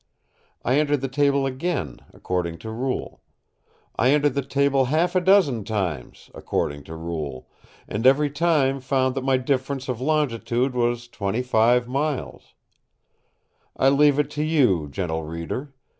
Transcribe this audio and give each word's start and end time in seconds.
I 0.65 0.79
entered 0.79 1.01
the 1.01 1.07
table 1.07 1.45
again, 1.45 1.99
according 2.11 2.57
to 2.65 2.71
rule; 2.71 3.21
I 3.97 4.09
entered 4.09 4.33
the 4.33 4.41
table 4.41 4.85
half 4.85 5.15
a 5.15 5.21
dozen 5.21 5.63
times, 5.63 6.31
according 6.33 6.85
to 6.85 6.95
rule, 6.95 7.47
and 7.87 8.07
every 8.07 8.31
time 8.31 8.79
found 8.79 9.13
that 9.13 9.23
my 9.23 9.37
difference 9.37 9.87
of 9.87 10.01
longitude 10.01 10.73
was 10.73 11.07
25 11.07 11.87
miles. 11.87 12.55
I 13.77 13.89
leave 13.89 14.17
it 14.17 14.31
to 14.31 14.43
you, 14.43 14.87
gentle 14.89 15.21
reader. 15.23 15.75